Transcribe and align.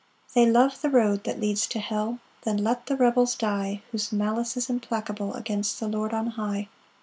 6 0.29 0.33
They 0.33 0.49
love 0.49 0.81
the 0.81 0.89
road 0.89 1.25
that 1.25 1.39
leads 1.39 1.67
to 1.67 1.77
hell; 1.77 2.17
Then 2.41 2.57
let 2.63 2.87
the 2.87 2.95
rebels 2.95 3.35
die 3.35 3.83
Whose 3.91 4.11
malice 4.11 4.57
is 4.57 4.67
implacable 4.67 5.35
Against 5.35 5.79
the 5.79 5.87
Lord 5.87 6.11
on 6.11 6.25
high. 6.41 6.69